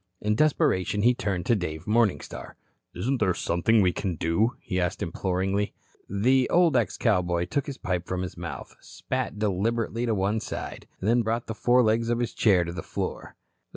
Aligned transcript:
In 0.19 0.33
desperation 0.33 1.03
he 1.03 1.13
turned 1.13 1.45
to 1.45 1.55
Dave 1.55 1.85
Morningstar. 1.85 2.55
"Isn't 2.95 3.19
there 3.19 3.35
something 3.35 3.81
we 3.83 3.91
can 3.91 4.15
do?" 4.15 4.55
he 4.59 4.81
asked 4.81 5.03
imploringly. 5.03 5.75
The 6.09 6.49
old 6.49 6.75
ex 6.75 6.97
cowboy 6.97 7.45
took 7.45 7.67
his 7.67 7.77
pipe 7.77 8.07
from 8.07 8.23
his 8.23 8.35
mouth, 8.35 8.75
spat 8.79 9.37
deliberately 9.37 10.07
to 10.07 10.15
one 10.15 10.39
side, 10.39 10.87
then 11.01 11.21
brought 11.21 11.45
the 11.45 11.53
forelegs 11.53 12.09
of 12.09 12.17
his 12.17 12.33
chair 12.33 12.63
to 12.63 12.73
the 12.73 12.81
floor. 12.81 13.35